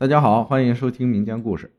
[0.00, 1.70] 大家好，欢迎收听民间故事。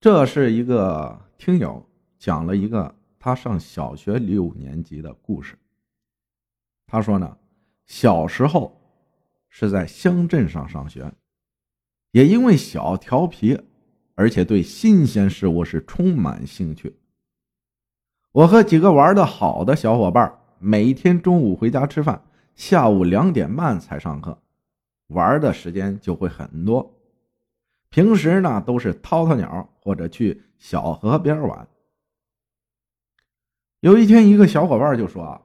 [0.00, 1.86] 这是一个听友
[2.18, 5.54] 讲了一个他上小学六年级的故事。
[6.86, 7.36] 他说呢，
[7.84, 8.74] 小时候
[9.50, 11.12] 是在乡镇上上学，
[12.12, 13.60] 也因为小调皮，
[14.14, 16.96] 而且对新鲜事物是充满兴趣。
[18.32, 24.40] 我和几个玩的好的小伙伴，每天中午回家吃饭，下午两点半才上课。
[25.08, 26.94] 玩的时间就会很多，
[27.90, 31.68] 平时呢都是掏掏鸟或者去小河边玩。
[33.80, 35.42] 有一天，一个小伙伴就说：“啊，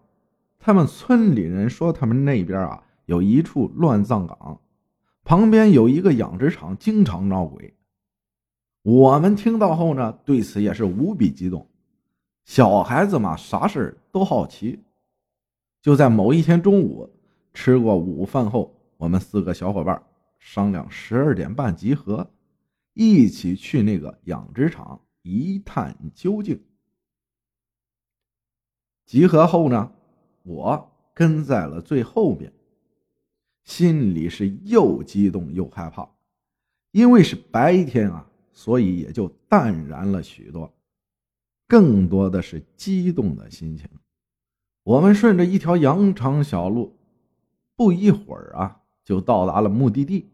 [0.57, 4.59] 他们村里人说他们那边啊有一处乱葬岗，
[5.23, 7.73] 旁边有一个养殖场，经常闹鬼。”
[8.83, 11.67] 我们听到后呢，对此也是无比激动。
[12.45, 14.83] 小孩子嘛，啥事都好奇。
[15.83, 17.07] 就在某一天中午，
[17.53, 18.75] 吃过午饭后。
[19.01, 19.99] 我们四个小伙伴
[20.37, 22.29] 商量，十二点半集合，
[22.93, 26.63] 一起去那个养殖场一探究竟。
[29.07, 29.91] 集合后呢，
[30.43, 32.53] 我跟在了最后边，
[33.63, 36.07] 心里是又激动又害怕，
[36.91, 40.71] 因为是白天啊，所以也就淡然了许多，
[41.67, 43.89] 更多的是激动的心情。
[44.83, 46.95] 我们顺着一条羊肠小路，
[47.75, 48.77] 不一会儿啊。
[49.11, 50.29] 就到达了目的地。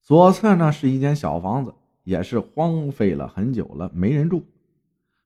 [0.00, 4.46] 左侧呢是一间小房子，也是荒废了很久了，没人住。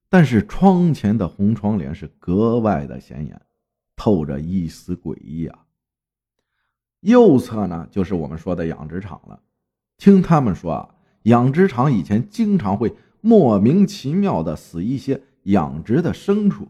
[0.09, 3.41] 但是窗前的红窗帘是格外的显眼，
[3.95, 5.61] 透着一丝诡异啊。
[7.03, 9.41] 右侧呢就是我们说的养殖场了。
[9.97, 16.67] 听他们说啊，养殖场以前经常会莫名其妙的死一些养殖的牲畜，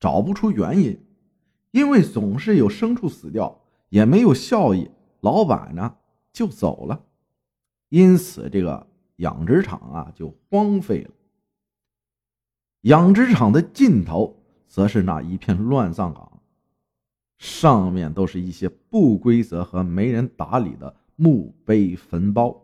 [0.00, 1.00] 找不出原因，
[1.70, 3.56] 因为总是有牲畜死掉。
[3.90, 5.96] 也没有效益，老板呢
[6.32, 7.04] 就走了，
[7.90, 11.10] 因此这个养殖场啊就荒废了。
[12.82, 16.40] 养殖场的尽头则是那一片乱葬岗，
[17.36, 22.58] 上面都是一些不规则和没人打理的墓碑坟包。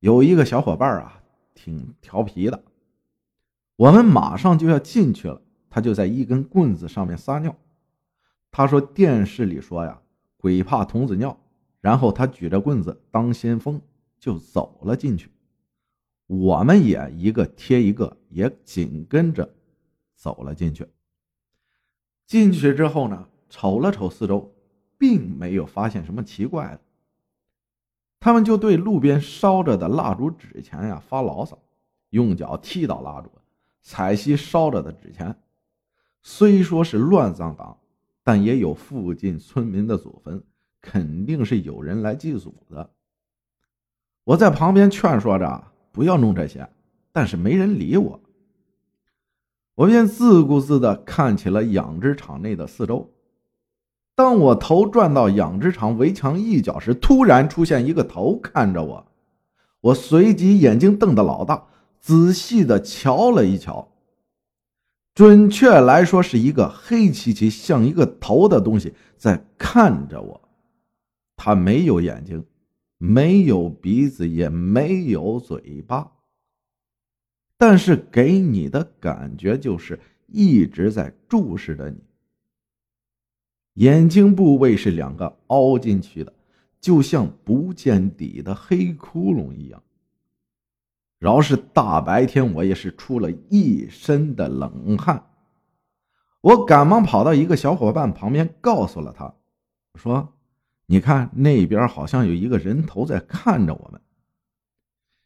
[0.00, 1.20] 有一个小伙伴啊
[1.54, 2.62] 挺调皮的，
[3.74, 7.56] 我们马上就要进去了，他就在一根棍子上面撒尿。
[8.58, 10.02] 他说：“电视里说呀，
[10.36, 11.38] 鬼怕童子尿。”
[11.80, 13.80] 然后他举着棍子当先锋，
[14.18, 15.30] 就走了进去。
[16.26, 19.48] 我们也一个贴一个，也紧跟着
[20.16, 20.84] 走了进去。
[22.26, 24.52] 进去之后呢，瞅了瞅四周，
[24.98, 26.80] 并没有发现什么奇怪的。
[28.18, 31.56] 他们就对路边烧着的蜡烛纸钱呀发牢骚，
[32.10, 33.30] 用脚踢倒蜡烛，
[33.82, 35.32] 踩熄烧着的纸钱。
[36.24, 37.78] 虽说是乱葬岗。
[38.28, 40.44] 但也有附近村民的祖坟，
[40.82, 42.90] 肯定是有人来祭祖的。
[44.22, 46.68] 我在旁边劝说着不要弄这些，
[47.10, 48.20] 但是没人理我。
[49.76, 53.10] 我便自顾自地看起了养殖场内的四周。
[54.14, 59.06] 当我头转到养殖场围墙一角时，突然出现一个头看着我，
[59.80, 61.64] 我随即眼睛瞪得老大，
[61.98, 63.88] 仔细地瞧了一瞧。
[65.18, 70.48] 准确来说，是一个黑漆漆、像一个头的东西在看着我。
[71.34, 72.44] 它没有眼睛，
[72.98, 76.08] 没有鼻子，也没有嘴巴，
[77.56, 79.98] 但是给你的感觉就是
[80.28, 81.98] 一直在注视着你。
[83.84, 86.32] 眼睛部位是两个凹进去的，
[86.80, 89.82] 就像不见底的黑窟窿一样。
[91.18, 95.24] 饶是大白天，我也是出了一身的冷汗。
[96.40, 99.34] 我赶忙跑到一个小伙伴旁边，告诉了他
[99.98, 100.28] ：“说，
[100.86, 104.00] 你看那边好像有一个人头在看着我们。”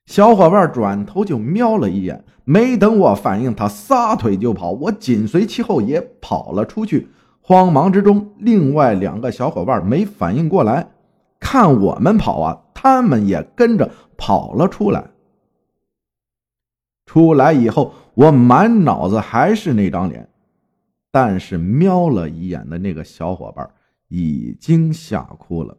[0.07, 7.09] 小伙伴转头就瞄了一眼，没等我反应，他撒腿就跑，我紧随其后也跑了出去。
[7.41, 10.91] 慌忙之中，另外两个小伙伴没反应过来，
[11.39, 15.12] 看我们跑啊，他们也跟着跑了出来。
[17.07, 20.29] 出来以后，我满脑子还是那张脸，
[21.11, 23.69] 但是瞄了一眼的那个小伙伴
[24.09, 25.77] 已经吓哭了。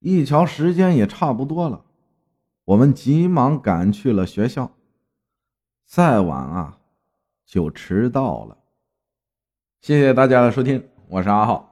[0.00, 1.84] 一瞧时间也差不多了，
[2.64, 4.72] 我们急忙赶去了学校。
[5.86, 6.78] 再晚啊，
[7.44, 8.58] 就迟到了。
[9.80, 11.71] 谢谢大家的收听，我是阿浩。